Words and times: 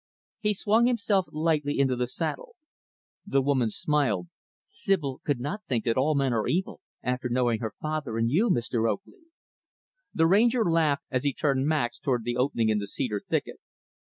He 0.39 0.55
swung 0.55 0.87
himself 0.87 1.27
lightly 1.31 1.77
into 1.77 1.95
the 1.95 2.07
saddle. 2.07 2.55
The 3.23 3.39
woman 3.43 3.69
smiled; 3.69 4.29
"Sibyl 4.67 5.21
could 5.23 5.39
not 5.39 5.61
think 5.69 5.85
that 5.85 5.95
all 5.95 6.15
men 6.15 6.33
are 6.33 6.47
evil, 6.47 6.81
after 7.03 7.29
knowing 7.29 7.59
her 7.59 7.75
father 7.79 8.17
and 8.17 8.27
you, 8.27 8.49
Mr. 8.49 8.89
Oakley." 8.91 9.21
The 10.11 10.25
Ranger 10.25 10.65
laughed 10.65 11.03
as 11.11 11.23
he 11.23 11.33
turned 11.35 11.67
Max 11.67 11.99
toward 11.99 12.23
the 12.23 12.35
opening 12.35 12.69
in 12.69 12.79
the 12.79 12.87
cedar 12.87 13.21
thicket. 13.29 13.57